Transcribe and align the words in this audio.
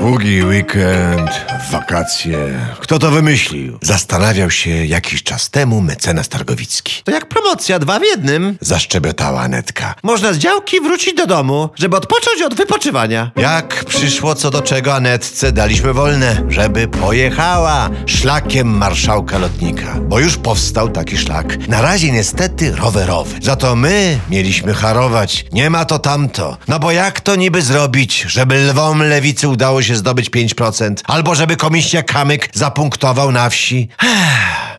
Długi 0.00 0.42
weekend, 0.44 1.30
wakacje. 1.70 2.38
Kto 2.80 2.98
to 2.98 3.10
wymyślił? 3.10 3.78
Zastanawiał 3.82 4.50
się 4.50 4.70
jakiś 4.70 5.22
czas 5.22 5.50
temu 5.50 5.80
mecenas 5.80 6.28
Targowicki. 6.28 7.02
To 7.04 7.10
jak 7.12 7.26
promocja, 7.28 7.78
dwa 7.78 7.98
w 7.98 8.02
jednym. 8.02 8.58
Zaszczebotała 8.60 9.40
Anetka. 9.40 9.94
Można 10.02 10.32
z 10.32 10.38
działki 10.38 10.80
wrócić 10.80 11.14
do 11.14 11.26
domu, 11.26 11.68
żeby 11.74 11.96
odpocząć 11.96 12.42
od 12.42 12.54
wypoczywania. 12.54 13.30
Jak 13.36 13.84
przyszło 13.84 14.34
co 14.34 14.50
do 14.50 14.62
czego 14.62 14.94
Anetce, 14.94 15.52
daliśmy 15.52 15.92
wolne, 15.92 16.42
żeby 16.48 16.88
pojechała 16.88 17.90
szlakiem 18.06 18.68
marszałka 18.68 19.38
lotnika. 19.38 19.96
Bo 20.00 20.20
już 20.20 20.36
powstał 20.36 20.88
taki 20.88 21.18
szlak. 21.18 21.68
Na 21.68 21.82
razie 21.82 22.12
niestety 22.12 22.72
rowerowy. 22.76 23.38
Za 23.42 23.56
to 23.56 23.76
my 23.76 24.18
mieliśmy 24.30 24.74
harować. 24.74 25.44
Nie 25.52 25.70
ma 25.70 25.84
to 25.84 25.98
tamto. 25.98 26.56
No 26.68 26.78
bo 26.78 26.90
jak 26.90 27.20
to 27.20 27.36
niby 27.36 27.62
zrobić, 27.62 28.24
żeby 28.28 28.54
lwom 28.54 29.02
lewicy 29.02 29.48
udało 29.48 29.82
się 29.82 29.89
zdobyć 29.96 30.30
5%? 30.30 30.94
Albo 31.04 31.34
żeby 31.34 31.56
komisja 31.56 32.02
Kamyk 32.02 32.48
zapunktował 32.54 33.32
na 33.32 33.50
wsi? 33.50 33.88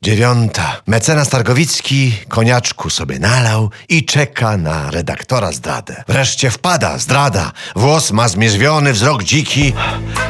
Dziewiąta. 0.04 0.82
Mecenas 0.88 1.30
Targowicki 1.30 2.14
koniaczku 2.30 2.90
sobie 2.90 3.20
nalał 3.20 3.70
i 3.90 4.06
czeka 4.06 4.58
na 4.58 4.92
redaktora 4.92 5.52
zdradę. 5.52 6.04
Wreszcie 6.08 6.52
wpada 6.52 6.98
zdrada. 6.98 7.52
Włos 7.76 8.12
ma 8.12 8.28
zmierzwiony, 8.28 8.94
wzrok 8.94 9.24
dziki. 9.24 9.74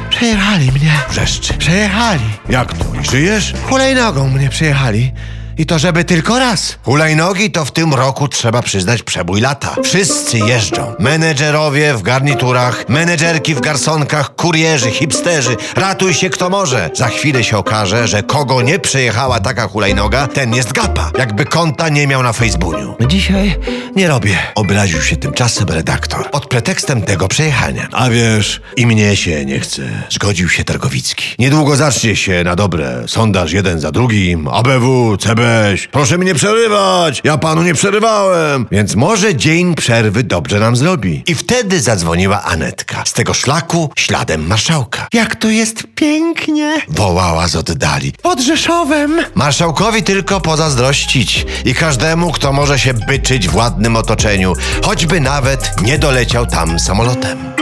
Przejechali 0.10 0.72
mnie. 0.72 0.92
Wrzeszczy. 1.10 1.54
Przejechali. 1.54 2.24
Jak 2.50 2.74
to? 2.74 2.86
Żyjesz? 3.12 3.54
Hulajnogą 3.70 4.28
mnie 4.30 4.50
przejechali. 4.50 5.12
I 5.58 5.66
to 5.66 5.80
żeby 5.80 6.04
tylko 6.04 6.40
raz. 6.40 6.78
Hulajnogi 6.84 7.52
to 7.52 7.66
w 7.66 7.72
tym 7.72 7.94
roku 7.94 8.28
trzeba 8.28 8.62
przyznać 8.62 9.04
przebój 9.04 9.42
lata. 9.42 9.76
Wszyscy 9.84 10.38
jeżdżą. 10.38 10.94
Menedżerowie 11.00 11.94
w 11.94 12.02
garniturach, 12.02 12.90
menedżerki 12.90 13.56
w 13.56 13.62
garsonkach, 13.62 14.36
kurierzy, 14.36 14.92
hipsterzy. 14.92 15.58
Ratuj 15.76 16.14
się 16.14 16.30
kto 16.30 16.50
może. 16.50 16.90
Za 16.94 17.08
chwilę 17.08 17.44
się 17.44 17.58
okaże, 17.58 18.08
że 18.08 18.24
kogo 18.24 18.62
nie 18.62 18.80
przejechała 18.80 19.40
taka 19.40 19.68
hulajnoga, 19.68 20.28
ten 20.28 20.54
jest 20.56 20.74
gapa. 20.74 21.12
Jakby 21.18 21.46
konta 21.46 21.90
nie 21.90 22.08
miał 22.08 22.24
na 22.24 22.34
Facebooku. 22.34 22.96
Dzisiaj 23.08 23.56
nie 23.96 24.08
robię. 24.08 24.38
Obraził 24.56 25.02
się 25.02 25.16
tymczasem 25.18 25.68
redaktor 25.70 26.32
pod 26.32 26.46
pretekstem 26.48 27.02
tego 27.02 27.28
przejechania. 27.28 27.88
A 27.92 28.10
wiesz, 28.10 28.62
i 28.78 28.86
mnie 28.88 29.16
się 29.16 29.46
nie 29.46 29.60
chce. 29.60 29.82
Zgodził 30.10 30.50
się 30.50 30.64
Targowicki. 30.64 31.26
Niedługo 31.40 31.76
zacznie 31.76 32.16
się 32.16 32.44
na 32.44 32.56
dobre. 32.56 33.04
Sondaż 33.08 33.52
jeden 33.52 33.80
za 33.80 33.92
drugim. 33.92 34.48
ABW, 34.48 35.18
CBŚ. 35.42 35.88
Proszę 35.92 36.18
mnie 36.18 36.36
przerywać. 36.36 37.22
Ja 37.24 37.38
panu 37.38 37.64
nie 37.64 37.74
przerywałem. 37.74 38.66
Więc 38.72 38.96
może 38.96 39.36
dzień 39.36 39.76
przerwy 39.76 40.24
dobrze 40.24 40.60
nam 40.60 40.76
zrobi. 40.76 41.24
I 41.28 41.36
wtedy 41.36 41.82
zadzwoniła 41.82 42.44
Anetka. 42.44 43.04
Z 43.06 43.14
tego 43.14 43.34
szlaku 43.34 43.92
śladem 43.98 44.48
marszałka. 44.48 45.08
Jak 45.14 45.36
to 45.36 45.50
jest 45.50 45.84
pięknie. 45.96 46.82
Wołała 46.88 47.48
z 47.48 47.56
oddali. 47.56 48.14
Pod 48.22 48.42
Rzeszowem. 48.42 49.20
Marszałkowi 49.36 50.04
tylko 50.04 50.42
pozazdrościć 50.42 51.46
i 51.66 51.74
każdemu, 51.74 52.32
kto 52.32 52.54
może 52.54 52.80
się 52.80 52.94
byczyć 52.94 53.48
w 53.48 53.56
ładnym 53.56 53.96
otoczeniu, 53.96 54.54
choćby 54.84 55.20
nawet 55.20 55.82
nie 55.82 56.00
doleciał 56.00 56.46
tam 56.46 56.80
samolotem. 56.80 57.61